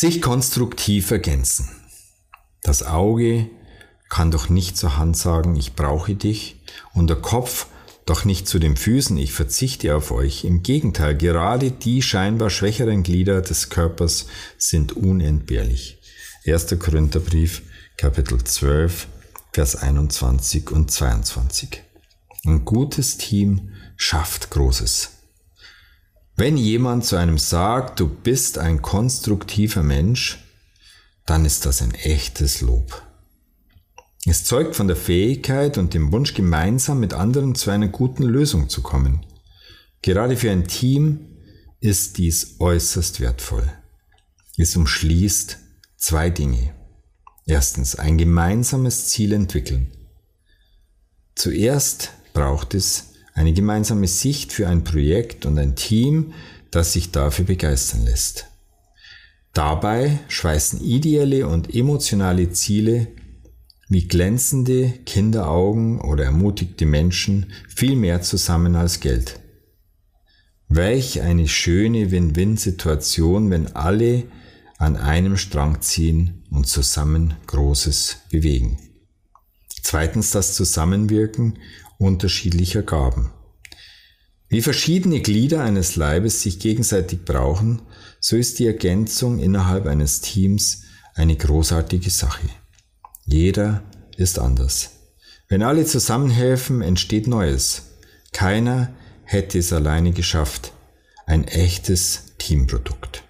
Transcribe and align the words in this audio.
Sich 0.00 0.22
konstruktiv 0.22 1.10
ergänzen. 1.10 1.68
Das 2.62 2.84
Auge 2.84 3.50
kann 4.08 4.30
doch 4.30 4.48
nicht 4.48 4.76
zur 4.76 4.96
Hand 4.96 5.16
sagen, 5.16 5.56
ich 5.56 5.74
brauche 5.74 6.14
dich, 6.14 6.60
und 6.94 7.10
der 7.10 7.16
Kopf 7.16 7.66
doch 8.06 8.24
nicht 8.24 8.46
zu 8.46 8.60
den 8.60 8.76
Füßen, 8.76 9.18
ich 9.18 9.32
verzichte 9.32 9.96
auf 9.96 10.12
euch. 10.12 10.44
Im 10.44 10.62
Gegenteil, 10.62 11.16
gerade 11.16 11.72
die 11.72 12.00
scheinbar 12.00 12.48
schwächeren 12.48 13.02
Glieder 13.02 13.42
des 13.42 13.70
Körpers 13.70 14.26
sind 14.56 14.92
unentbehrlich. 14.92 15.98
1. 16.46 16.78
Korintherbrief, 16.78 17.62
Kapitel 17.96 18.44
12, 18.44 19.08
Vers 19.52 19.74
21 19.74 20.70
und 20.70 20.92
22. 20.92 21.82
Ein 22.46 22.64
gutes 22.64 23.16
Team 23.16 23.72
schafft 23.96 24.50
Großes. 24.50 25.17
Wenn 26.38 26.56
jemand 26.56 27.04
zu 27.04 27.16
einem 27.16 27.36
sagt, 27.36 27.98
du 27.98 28.06
bist 28.06 28.58
ein 28.58 28.80
konstruktiver 28.80 29.82
Mensch, 29.82 30.38
dann 31.26 31.44
ist 31.44 31.66
das 31.66 31.82
ein 31.82 31.92
echtes 31.94 32.60
Lob. 32.60 33.02
Es 34.24 34.44
zeugt 34.44 34.76
von 34.76 34.86
der 34.86 34.96
Fähigkeit 34.96 35.78
und 35.78 35.94
dem 35.94 36.12
Wunsch, 36.12 36.34
gemeinsam 36.34 37.00
mit 37.00 37.12
anderen 37.12 37.56
zu 37.56 37.72
einer 37.72 37.88
guten 37.88 38.22
Lösung 38.22 38.68
zu 38.68 38.82
kommen. 38.82 39.26
Gerade 40.00 40.36
für 40.36 40.52
ein 40.52 40.68
Team 40.68 41.26
ist 41.80 42.18
dies 42.18 42.60
äußerst 42.60 43.18
wertvoll. 43.18 43.68
Es 44.56 44.76
umschließt 44.76 45.58
zwei 45.96 46.30
Dinge. 46.30 46.72
Erstens, 47.46 47.96
ein 47.96 48.16
gemeinsames 48.16 49.08
Ziel 49.08 49.32
entwickeln. 49.32 49.90
Zuerst 51.34 52.12
braucht 52.32 52.74
es 52.74 53.07
eine 53.38 53.52
gemeinsame 53.52 54.08
Sicht 54.08 54.52
für 54.52 54.66
ein 54.66 54.82
Projekt 54.82 55.46
und 55.46 55.58
ein 55.58 55.76
Team, 55.76 56.32
das 56.72 56.92
sich 56.92 57.12
dafür 57.12 57.44
begeistern 57.44 58.04
lässt. 58.04 58.46
Dabei 59.52 60.18
schweißen 60.26 60.80
ideelle 60.80 61.46
und 61.46 61.72
emotionale 61.72 62.50
Ziele 62.50 63.06
wie 63.88 64.08
glänzende 64.08 64.90
Kinderaugen 65.06 66.00
oder 66.00 66.24
ermutigte 66.24 66.84
Menschen 66.84 67.52
viel 67.68 67.94
mehr 67.94 68.22
zusammen 68.22 68.74
als 68.74 68.98
Geld. 68.98 69.38
Welch 70.68 71.22
eine 71.22 71.46
schöne 71.46 72.10
Win-Win-Situation, 72.10 73.50
wenn 73.50 73.68
alle 73.68 74.24
an 74.78 74.96
einem 74.96 75.36
Strang 75.36 75.80
ziehen 75.80 76.42
und 76.50 76.66
zusammen 76.66 77.34
Großes 77.46 78.18
bewegen. 78.30 78.87
Zweitens 79.90 80.32
das 80.32 80.52
Zusammenwirken 80.52 81.60
unterschiedlicher 81.96 82.82
Gaben. 82.82 83.32
Wie 84.46 84.60
verschiedene 84.60 85.22
Glieder 85.22 85.62
eines 85.62 85.96
Leibes 85.96 86.42
sich 86.42 86.58
gegenseitig 86.58 87.24
brauchen, 87.24 87.80
so 88.20 88.36
ist 88.36 88.58
die 88.58 88.66
Ergänzung 88.66 89.38
innerhalb 89.38 89.86
eines 89.86 90.20
Teams 90.20 90.82
eine 91.14 91.36
großartige 91.36 92.10
Sache. 92.10 92.50
Jeder 93.24 93.82
ist 94.18 94.38
anders. 94.38 94.90
Wenn 95.48 95.62
alle 95.62 95.86
zusammenhelfen, 95.86 96.82
entsteht 96.82 97.26
Neues. 97.26 97.84
Keiner 98.32 98.92
hätte 99.24 99.58
es 99.58 99.72
alleine 99.72 100.12
geschafft. 100.12 100.74
Ein 101.24 101.44
echtes 101.44 102.34
Teamprodukt. 102.36 103.22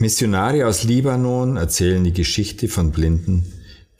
Missionare 0.00 0.66
aus 0.66 0.82
Libanon 0.82 1.56
erzählen 1.56 2.04
die 2.04 2.12
Geschichte 2.12 2.68
von 2.68 2.92
Blinden, 2.92 3.50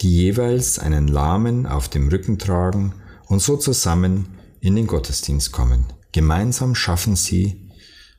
die 0.01 0.11
jeweils 0.11 0.79
einen 0.79 1.09
Lahmen 1.09 1.67
auf 1.67 1.89
dem 1.89 2.09
Rücken 2.09 2.39
tragen 2.39 2.95
und 3.27 3.41
so 3.41 3.57
zusammen 3.57 4.39
in 4.61 4.77
den 4.77 4.87
Gottesdienst 4.87 5.53
kommen. 5.53 5.87
Gemeinsam 6.13 6.75
schaffen 6.75 7.17
sie, 7.17 7.71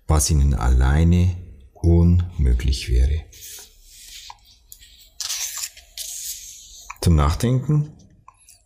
was 0.08 0.30
ihnen 0.30 0.54
alleine 0.54 1.36
unmöglich 1.74 2.90
wäre. 2.90 3.24
zum 7.08 7.16
Nachdenken. 7.16 7.94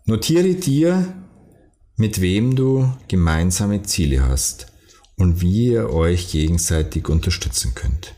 Notiere 0.06 0.56
dir, 0.56 1.14
mit 1.96 2.22
wem 2.22 2.56
du 2.56 2.92
gemeinsame 3.08 3.84
Ziele 3.84 4.28
hast 4.28 4.66
und 5.16 5.42
wie 5.42 5.68
ihr 5.68 5.92
euch 5.92 6.32
gegenseitig 6.32 7.08
unterstützen 7.08 7.76
könnt. 7.76 8.16